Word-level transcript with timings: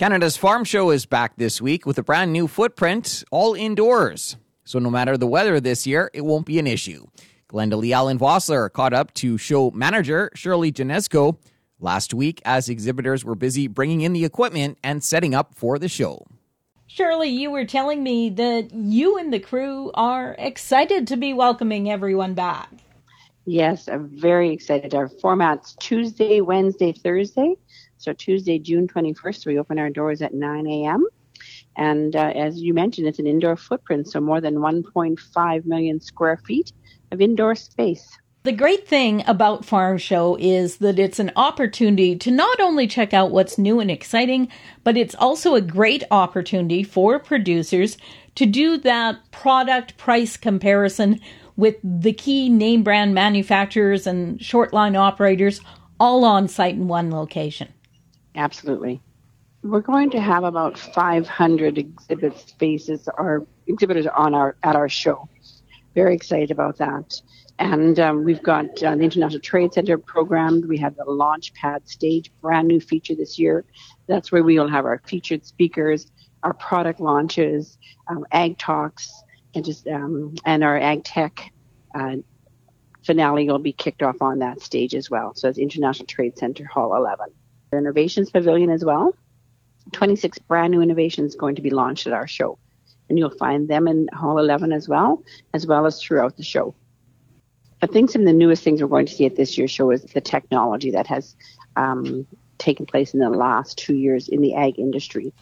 Canada's 0.00 0.38
Farm 0.38 0.64
Show 0.64 0.88
is 0.92 1.04
back 1.04 1.36
this 1.36 1.60
week 1.60 1.84
with 1.84 1.98
a 1.98 2.02
brand 2.02 2.32
new 2.32 2.48
footprint, 2.48 3.22
all 3.30 3.52
indoors. 3.52 4.38
So 4.64 4.78
no 4.78 4.88
matter 4.88 5.18
the 5.18 5.26
weather 5.26 5.60
this 5.60 5.86
year, 5.86 6.10
it 6.14 6.22
won't 6.22 6.46
be 6.46 6.58
an 6.58 6.66
issue. 6.66 7.04
Glenda 7.50 7.76
Lee 7.76 7.92
Allen 7.92 8.18
Vossler 8.18 8.72
caught 8.72 8.94
up 8.94 9.12
to 9.16 9.36
show 9.36 9.70
manager 9.72 10.30
Shirley 10.34 10.72
Janesco 10.72 11.36
last 11.80 12.14
week 12.14 12.40
as 12.46 12.70
exhibitors 12.70 13.26
were 13.26 13.34
busy 13.34 13.68
bringing 13.68 14.00
in 14.00 14.14
the 14.14 14.24
equipment 14.24 14.78
and 14.82 15.04
setting 15.04 15.34
up 15.34 15.54
for 15.54 15.78
the 15.78 15.86
show. 15.86 16.26
Shirley, 16.86 17.28
you 17.28 17.50
were 17.50 17.66
telling 17.66 18.02
me 18.02 18.30
that 18.30 18.72
you 18.72 19.18
and 19.18 19.30
the 19.30 19.38
crew 19.38 19.90
are 19.92 20.34
excited 20.38 21.08
to 21.08 21.18
be 21.18 21.34
welcoming 21.34 21.90
everyone 21.90 22.32
back. 22.32 22.70
Yes, 23.44 23.86
I'm 23.86 24.08
very 24.18 24.50
excited. 24.50 24.94
Our 24.94 25.10
format's 25.10 25.74
Tuesday, 25.74 26.40
Wednesday, 26.40 26.92
Thursday. 26.92 27.56
So 28.00 28.14
Tuesday, 28.14 28.58
June 28.58 28.88
21st, 28.88 29.44
we 29.44 29.58
open 29.58 29.78
our 29.78 29.90
doors 29.90 30.22
at 30.22 30.32
9 30.32 30.66
a.m. 30.66 31.04
And 31.76 32.16
uh, 32.16 32.32
as 32.34 32.58
you 32.58 32.72
mentioned, 32.72 33.06
it's 33.06 33.18
an 33.18 33.26
indoor 33.26 33.56
footprint, 33.56 34.08
so 34.08 34.22
more 34.22 34.40
than 34.40 34.56
1.5 34.56 35.66
million 35.66 36.00
square 36.00 36.38
feet 36.38 36.72
of 37.12 37.20
indoor 37.20 37.54
space. 37.54 38.16
The 38.42 38.52
great 38.52 38.88
thing 38.88 39.22
about 39.26 39.66
Farm 39.66 39.98
Show 39.98 40.38
is 40.40 40.78
that 40.78 40.98
it's 40.98 41.18
an 41.18 41.30
opportunity 41.36 42.16
to 42.16 42.30
not 42.30 42.58
only 42.58 42.86
check 42.86 43.12
out 43.12 43.32
what's 43.32 43.58
new 43.58 43.80
and 43.80 43.90
exciting, 43.90 44.48
but 44.82 44.96
it's 44.96 45.14
also 45.16 45.54
a 45.54 45.60
great 45.60 46.02
opportunity 46.10 46.82
for 46.82 47.18
producers 47.18 47.98
to 48.36 48.46
do 48.46 48.78
that 48.78 49.30
product 49.30 49.98
price 49.98 50.38
comparison 50.38 51.20
with 51.56 51.76
the 51.84 52.14
key 52.14 52.48
name 52.48 52.82
brand 52.82 53.14
manufacturers 53.14 54.06
and 54.06 54.42
short 54.42 54.72
line 54.72 54.96
operators 54.96 55.60
all 55.98 56.24
on 56.24 56.48
site 56.48 56.76
in 56.76 56.88
one 56.88 57.10
location. 57.10 57.68
Absolutely. 58.34 59.00
We're 59.62 59.80
going 59.80 60.10
to 60.10 60.20
have 60.20 60.44
about 60.44 60.78
500 60.78 61.76
exhibit 61.76 62.38
spaces 62.38 63.08
or 63.18 63.46
exhibitors 63.66 64.06
on 64.06 64.34
our 64.34 64.56
at 64.62 64.76
our 64.76 64.88
show. 64.88 65.28
Very 65.94 66.14
excited 66.14 66.50
about 66.50 66.78
that. 66.78 67.20
And 67.58 68.00
um, 68.00 68.24
we've 68.24 68.42
got 68.42 68.82
uh, 68.82 68.96
the 68.96 69.02
International 69.02 69.40
Trade 69.40 69.74
Center 69.74 69.98
programmed. 69.98 70.64
We 70.64 70.78
have 70.78 70.96
the 70.96 71.04
Launchpad 71.04 71.86
stage, 71.86 72.32
brand 72.40 72.68
new 72.68 72.80
feature 72.80 73.14
this 73.14 73.38
year. 73.38 73.66
That's 74.06 74.32
where 74.32 74.42
we 74.42 74.58
will 74.58 74.68
have 74.68 74.86
our 74.86 75.02
featured 75.04 75.44
speakers, 75.44 76.10
our 76.42 76.54
product 76.54 77.00
launches, 77.00 77.76
um, 78.08 78.24
ag 78.32 78.56
talks, 78.56 79.12
and 79.54 79.62
just 79.62 79.86
um, 79.88 80.34
and 80.46 80.64
our 80.64 80.78
ag 80.78 81.04
tech 81.04 81.52
uh, 81.94 82.16
finale 83.04 83.46
will 83.46 83.58
be 83.58 83.72
kicked 83.74 84.02
off 84.02 84.22
on 84.22 84.38
that 84.38 84.62
stage 84.62 84.94
as 84.94 85.10
well. 85.10 85.34
So 85.34 85.48
it's 85.48 85.58
International 85.58 86.06
Trade 86.06 86.38
Center 86.38 86.64
Hall 86.64 86.96
11. 86.96 87.26
Innovations 87.72 88.30
Pavilion 88.30 88.70
as 88.70 88.84
well. 88.84 89.14
26 89.92 90.38
brand 90.40 90.72
new 90.72 90.82
innovations 90.82 91.36
going 91.36 91.56
to 91.56 91.62
be 91.62 91.70
launched 91.70 92.06
at 92.06 92.12
our 92.12 92.26
show. 92.26 92.58
And 93.08 93.18
you'll 93.18 93.30
find 93.30 93.68
them 93.68 93.88
in 93.88 94.08
Hall 94.12 94.38
11 94.38 94.72
as 94.72 94.88
well, 94.88 95.22
as 95.52 95.66
well 95.66 95.86
as 95.86 96.00
throughout 96.00 96.36
the 96.36 96.42
show. 96.42 96.74
I 97.82 97.86
think 97.86 98.10
some 98.10 98.22
of 98.22 98.26
the 98.26 98.32
newest 98.32 98.62
things 98.62 98.82
we're 98.82 98.88
going 98.88 99.06
to 99.06 99.12
see 99.12 99.26
at 99.26 99.36
this 99.36 99.56
year's 99.56 99.70
show 99.70 99.90
is 99.90 100.02
the 100.02 100.20
technology 100.20 100.90
that 100.92 101.06
has 101.06 101.34
um, 101.76 102.26
taken 102.58 102.86
place 102.86 103.14
in 103.14 103.20
the 103.20 103.30
last 103.30 103.78
two 103.78 103.94
years 103.94 104.28
in 104.28 104.42
the 104.42 104.54
ag 104.54 104.78
industry. 104.78 105.32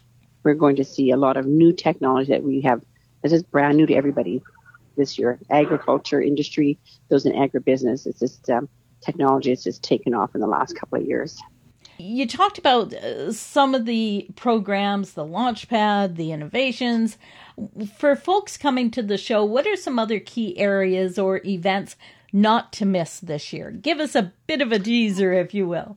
We're 0.45 0.55
going 0.55 0.77
to 0.77 0.85
see 0.85 1.11
a 1.11 1.17
lot 1.17 1.37
of 1.37 1.47
new 1.47 1.73
technology 1.73 2.33
that 2.33 2.45
we 2.45 2.61
have. 2.63 2.81
This 3.23 3.33
is 3.33 3.43
brand 3.43 3.77
new 3.77 3.87
to 3.87 3.95
everybody 3.95 4.43
this 4.97 5.19
year. 5.19 5.39
Agriculture 5.51 6.23
industry, 6.23 6.79
those 7.09 7.27
in 7.27 7.33
agribusiness, 7.33 8.07
it's 8.07 8.21
just 8.21 8.49
um, 8.49 8.69
technology 9.01 9.51
has 9.51 9.65
just 9.65 9.83
taken 9.83 10.15
off 10.15 10.35
in 10.35 10.41
the 10.41 10.47
last 10.47 10.77
couple 10.77 10.99
of 10.99 11.07
years. 11.07 11.41
You 11.99 12.29
talked 12.29 12.59
about 12.59 12.95
uh, 12.95 13.33
some 13.33 13.75
of 13.75 13.85
the 13.85 14.29
programs, 14.37 15.15
the 15.15 15.25
Launchpad, 15.25 16.15
the 16.15 16.31
innovations. 16.31 17.19
For 17.97 18.15
folks 18.15 18.57
coming 18.57 18.93
to 18.93 19.03
the 19.03 19.19
show, 19.19 19.45
what 19.45 19.67
are 19.67 19.75
some 19.75 19.99
other 19.99 20.21
key 20.21 20.57
areas 20.59 21.19
or 21.19 21.41
events 21.45 21.97
not 22.33 22.73
to 22.75 22.87
miss 22.87 23.19
this 23.19 23.53
year? 23.53 23.73
Give 23.73 23.99
us 23.99 24.15
a 24.15 24.33
bit 24.47 24.61
of 24.61 24.71
a 24.71 24.79
teaser, 24.79 25.33
if 25.33 25.53
you 25.55 25.67
will. 25.67 25.97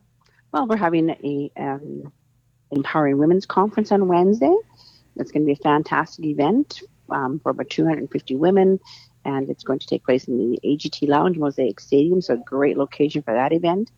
Well, 0.51 0.67
we're 0.67 0.77
having 0.77 1.11
a 1.11 1.51
um, 1.55 2.11
empowering 2.71 3.19
women's 3.19 3.45
conference 3.45 3.91
on 3.91 4.07
Wednesday. 4.07 4.55
It's 5.17 5.31
going 5.31 5.43
to 5.43 5.45
be 5.45 5.53
a 5.53 5.63
fantastic 5.63 6.25
event 6.25 6.81
um, 7.11 7.39
for 7.39 7.51
about 7.51 7.69
250 7.69 8.35
women, 8.37 8.79
and 9.23 9.49
it's 9.51 9.63
going 9.63 9.79
to 9.79 9.87
take 9.87 10.03
place 10.03 10.27
in 10.27 10.37
the 10.37 10.59
AGT 10.63 11.07
Lounge 11.07 11.37
Mosaic 11.37 11.79
Stadium, 11.79 12.21
so 12.21 12.33
a 12.33 12.37
great 12.37 12.75
location 12.75 13.21
for 13.21 13.33
that 13.33 13.53
event. 13.53 13.91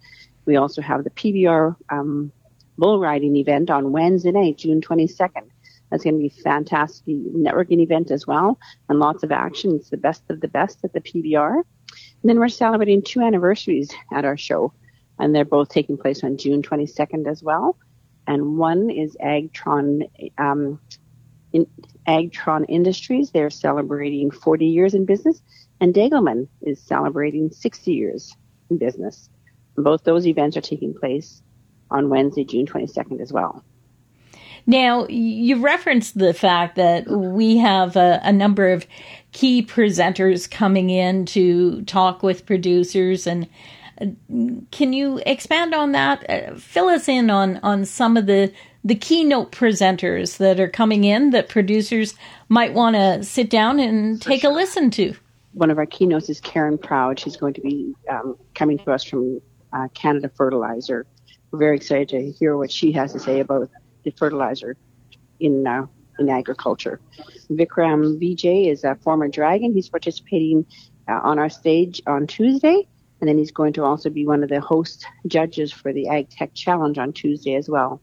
We 0.46 0.56
also 0.56 0.82
have 0.82 1.04
the 1.04 1.10
PBR 1.10 1.76
um, 1.90 2.32
bull 2.78 3.00
riding 3.00 3.36
event 3.36 3.70
on 3.70 3.92
Wednesday 3.92 4.32
night, 4.32 4.58
June 4.58 4.82
22nd. 4.82 5.50
That's 5.90 6.04
going 6.04 6.16
to 6.16 6.22
be 6.22 6.30
fantastic 6.30 7.16
networking 7.16 7.80
event 7.80 8.10
as 8.10 8.26
well, 8.26 8.58
and 8.90 9.00
lots 9.00 9.24
of 9.24 9.32
action. 9.32 9.76
It's 9.76 9.90
the 9.90 9.98
best 9.98 10.24
of 10.30 10.42
the 10.42 10.48
best 10.48 10.80
at 10.84 10.92
the 10.92 11.02
PBR. 11.02 11.54
And 11.56 12.30
then 12.30 12.40
we're 12.40 12.50
celebrating 12.50 13.04
two 13.04 13.22
anniversaries 13.22 13.92
at 14.12 14.26
our 14.26 14.38
show, 14.38 14.74
and 15.20 15.36
they're 15.36 15.46
both 15.46 15.70
taking 15.70 15.98
place 15.98 16.24
on 16.24 16.38
June 16.38 16.64
22nd 16.64 17.28
as 17.28 17.44
well. 17.44 17.78
And 18.26 18.58
one 18.58 18.90
is 18.90 19.16
Agtron, 19.24 20.10
um, 20.40 20.80
in, 21.52 21.68
Agtron 22.08 22.66
Industries. 22.70 23.30
They're 23.30 23.50
celebrating 23.52 24.32
40 24.32 24.66
years 24.66 24.94
in 24.96 25.06
business, 25.06 25.44
and 25.80 25.94
Degelman 25.94 26.48
is 26.62 26.82
celebrating 26.82 27.52
60 27.52 27.92
years 27.92 28.36
in 28.72 28.78
business. 28.78 29.30
Both 29.76 30.04
those 30.04 30.28
events 30.28 30.58
are 30.58 30.62
taking 30.62 30.94
place 30.94 31.42
on 31.90 32.10
Wednesday, 32.10 32.44
June 32.44 32.66
22nd 32.66 33.22
as 33.22 33.32
well. 33.32 33.64
Now, 34.66 35.08
you 35.08 35.62
referenced 35.62 36.18
the 36.18 36.34
fact 36.34 36.78
that 36.78 37.08
we 37.08 37.58
have 37.58 37.96
a, 37.96 38.22
a, 38.24 38.32
number 38.32 38.72
of 38.72 38.88
key 39.34 39.66
presenters 39.66 40.50
coming 40.50 40.90
in 40.90 41.26
to 41.28 41.82
talk 41.84 42.24
with 42.24 42.46
producers 42.46 43.28
and 43.28 43.50
uh, 44.02 44.06
can 44.72 44.94
you 44.94 45.22
expand 45.26 45.74
on 45.74 45.92
that? 45.92 46.30
Uh, 46.30 46.56
fill 46.56 46.88
us 46.88 47.08
in 47.08 47.30
on, 47.30 47.58
on 47.58 47.86
some 47.86 48.16
of 48.16 48.26
the, 48.26 48.54
the 48.84 48.96
keynote 48.96 49.52
presenters 49.52 50.38
that 50.38 50.60
are 50.60 50.70
coming 50.70 51.04
in 51.04 51.32
that 51.32 51.50
producers 51.50 52.16
might 52.50 52.74
want 52.74 52.96
to 52.96 53.24
sit 53.24 53.50
down 53.50 53.80
and 53.80 54.22
take 54.22 54.42
sure. 54.42 54.52
a 54.52 54.54
listen 54.54 54.90
to. 54.92 55.14
One 55.54 55.70
of 55.70 55.78
our 55.78 55.86
keynotes 55.86 56.30
is 56.30 56.40
Karen 56.42 56.78
Proud. 56.78 57.20
She's 57.20 57.38
going 57.38 57.54
to 57.54 57.62
be 57.62 57.94
um, 58.10 58.38
coming 58.56 58.80
to 58.80 58.92
us 58.92 59.04
from 59.04 59.42
uh, 59.74 59.88
Canada 59.94 60.30
Fertilizer. 60.36 61.06
We're 61.52 61.60
very 61.60 61.76
excited 61.76 62.10
to 62.10 62.32
hear 62.32 62.58
what 62.58 62.72
she 62.72 62.92
has 62.94 63.14
to 63.14 63.20
say 63.20 63.40
about 63.40 63.70
the 64.04 64.12
fertilizer 64.12 64.78
in 65.40 65.66
uh, 65.68 65.86
in 66.20 66.30
agriculture. 66.30 67.00
Vikram 67.50 68.20
Vij 68.20 68.72
is 68.72 68.84
a 68.84 68.96
former 68.96 69.28
Dragon. 69.28 69.74
He's 69.74 69.90
participating 69.90 70.66
uh, 71.08 71.20
on 71.24 71.40
our 71.40 71.50
stage 71.50 72.02
on 72.08 72.28
Tuesday, 72.28 72.88
and 73.20 73.28
then 73.28 73.38
he's 73.38 73.52
going 73.52 73.74
to 73.74 73.84
also 73.84 74.10
be 74.10 74.26
one 74.26 74.44
of 74.44 74.50
the 74.50 74.62
host 74.62 75.06
judges 75.28 75.72
for 75.72 75.94
the 75.94 76.08
Ag 76.08 76.30
Tech 76.30 76.54
Challenge 76.54 76.98
on 76.98 77.14
Tuesday 77.14 77.56
as 77.56 77.70
well. 77.70 78.02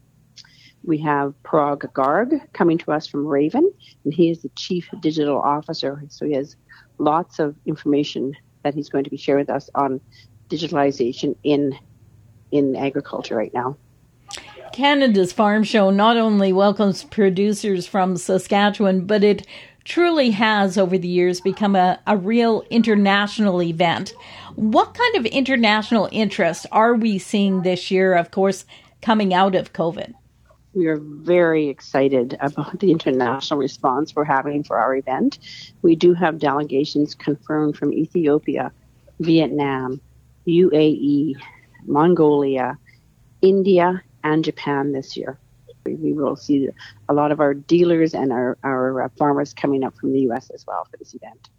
We 0.83 0.97
have 0.99 1.35
Parag 1.43 1.81
Garg 1.93 2.41
coming 2.53 2.77
to 2.79 2.91
us 2.91 3.05
from 3.05 3.25
Raven, 3.27 3.71
and 4.03 4.13
he 4.13 4.29
is 4.29 4.41
the 4.41 4.49
Chief 4.55 4.89
Digital 4.99 5.39
Officer, 5.39 6.03
so 6.09 6.25
he 6.25 6.33
has 6.33 6.55
lots 6.97 7.39
of 7.39 7.55
information 7.65 8.35
that 8.63 8.73
he's 8.73 8.89
going 8.89 9.03
to 9.03 9.09
be 9.09 9.17
sharing 9.17 9.43
with 9.43 9.49
us 9.49 9.69
on 9.75 10.01
digitalization 10.51 11.35
in 11.43 11.77
in 12.51 12.75
agriculture 12.75 13.35
right 13.35 13.53
now. 13.53 13.77
Canada's 14.73 15.33
Farm 15.33 15.63
Show 15.63 15.89
not 15.89 16.17
only 16.17 16.53
welcomes 16.53 17.03
producers 17.03 17.87
from 17.87 18.15
Saskatchewan, 18.15 19.05
but 19.05 19.23
it 19.23 19.45
truly 19.83 20.31
has 20.31 20.77
over 20.77 20.97
the 20.97 21.07
years 21.07 21.41
become 21.41 21.75
a, 21.75 21.99
a 22.07 22.15
real 22.15 22.63
international 22.69 23.61
event. 23.61 24.13
What 24.55 24.93
kind 24.93 25.15
of 25.15 25.25
international 25.25 26.07
interest 26.11 26.67
are 26.71 26.93
we 26.93 27.17
seeing 27.17 27.61
this 27.61 27.91
year, 27.91 28.13
of 28.15 28.31
course, 28.31 28.65
coming 29.01 29.33
out 29.33 29.55
of 29.55 29.73
COVID? 29.73 30.13
We 30.73 30.87
are 30.87 30.99
very 30.99 31.67
excited 31.67 32.37
about 32.39 32.79
the 32.79 32.91
international 32.91 33.59
response 33.59 34.15
we're 34.15 34.23
having 34.23 34.63
for 34.63 34.79
our 34.79 34.95
event. 34.95 35.39
We 35.81 35.95
do 35.95 36.13
have 36.13 36.39
delegations 36.39 37.13
confirmed 37.13 37.75
from 37.75 37.91
Ethiopia, 37.91 38.71
Vietnam, 39.19 39.99
UAE, 40.47 41.35
Mongolia, 41.85 42.77
India, 43.41 44.01
and 44.23 44.43
Japan 44.43 44.91
this 44.91 45.17
year. 45.17 45.39
We 45.85 46.13
will 46.13 46.35
see 46.35 46.69
a 47.09 47.13
lot 47.13 47.31
of 47.31 47.39
our 47.39 47.53
dealers 47.53 48.13
and 48.13 48.31
our, 48.31 48.57
our 48.63 49.03
uh, 49.03 49.09
farmers 49.17 49.53
coming 49.53 49.83
up 49.83 49.97
from 49.97 50.13
the 50.13 50.21
U.S. 50.21 50.51
as 50.51 50.65
well 50.67 50.85
for 50.85 50.97
this 50.97 51.15
event. 51.15 51.49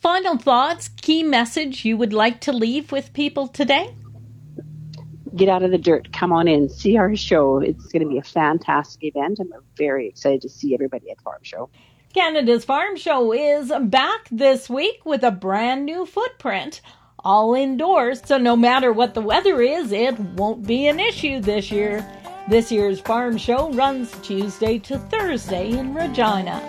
Final 0.00 0.36
thoughts, 0.36 0.88
key 0.88 1.22
message 1.22 1.84
you 1.84 1.96
would 1.96 2.12
like 2.12 2.40
to 2.42 2.52
leave 2.52 2.92
with 2.92 3.12
people 3.12 3.48
today? 3.48 3.94
Get 5.34 5.48
out 5.48 5.62
of 5.62 5.70
the 5.70 5.78
dirt. 5.78 6.12
Come 6.12 6.32
on 6.32 6.46
in. 6.46 6.68
See 6.68 6.96
our 6.96 7.16
show. 7.16 7.58
It's 7.58 7.86
going 7.86 8.02
to 8.02 8.08
be 8.08 8.18
a 8.18 8.22
fantastic 8.22 9.02
event, 9.02 9.40
and 9.40 9.50
we're 9.50 9.62
very 9.76 10.08
excited 10.08 10.42
to 10.42 10.48
see 10.48 10.74
everybody 10.74 11.10
at 11.10 11.20
Farm 11.20 11.40
Show. 11.42 11.68
Canada's 12.14 12.64
Farm 12.64 12.96
Show 12.96 13.32
is 13.32 13.72
back 13.82 14.28
this 14.30 14.70
week 14.70 15.04
with 15.04 15.22
a 15.22 15.30
brand 15.30 15.84
new 15.84 16.06
footprint 16.06 16.80
all 17.26 17.54
indoors, 17.56 18.22
so 18.24 18.38
no 18.38 18.54
matter 18.54 18.92
what 18.92 19.14
the 19.14 19.20
weather 19.20 19.60
is, 19.60 19.90
it 19.90 20.16
won't 20.36 20.64
be 20.64 20.86
an 20.86 21.00
issue 21.00 21.40
this 21.40 21.72
year. 21.72 22.06
This 22.48 22.70
year's 22.70 23.00
farm 23.00 23.36
show 23.36 23.72
runs 23.72 24.12
Tuesday 24.22 24.78
to 24.78 24.96
Thursday 24.96 25.72
in 25.72 25.92
Regina. 25.92 26.60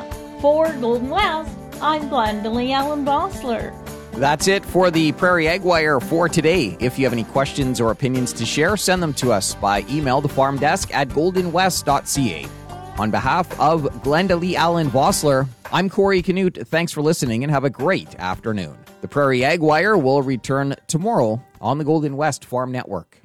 For 0.41 0.73
Golden 0.73 1.11
West, 1.11 1.55
I'm 1.79 2.09
Glendalee 2.09 2.71
Allen 2.71 3.05
Vossler. 3.05 3.71
That's 4.13 4.47
it 4.47 4.65
for 4.65 4.89
the 4.89 5.11
Prairie 5.11 5.47
Ag 5.47 5.61
Wire 5.61 5.99
for 5.99 6.27
today. 6.27 6.75
If 6.79 6.97
you 6.97 7.05
have 7.05 7.13
any 7.13 7.25
questions 7.25 7.79
or 7.79 7.91
opinions 7.91 8.33
to 8.33 8.43
share, 8.43 8.75
send 8.77 9.03
them 9.03 9.13
to 9.13 9.31
us 9.31 9.53
by 9.53 9.85
email 9.91 10.21
the 10.21 10.29
farm 10.29 10.57
desk 10.57 10.91
at 10.91 11.07
goldenwest.ca. 11.09 12.47
On 12.97 13.11
behalf 13.11 13.47
of 13.59 13.83
Glenda 14.01 14.39
Lee 14.39 14.55
Allen 14.55 14.89
Vossler, 14.89 15.47
I'm 15.71 15.87
Corey 15.87 16.23
Canute. 16.23 16.67
Thanks 16.67 16.91
for 16.91 17.03
listening 17.03 17.43
and 17.43 17.51
have 17.51 17.63
a 17.63 17.69
great 17.69 18.15
afternoon. 18.15 18.75
The 19.01 19.07
Prairie 19.07 19.45
Ag 19.45 19.59
Wire 19.59 19.95
will 19.95 20.23
return 20.23 20.75
tomorrow 20.87 21.39
on 21.61 21.77
the 21.77 21.83
Golden 21.83 22.17
West 22.17 22.43
Farm 22.43 22.71
Network. 22.71 23.21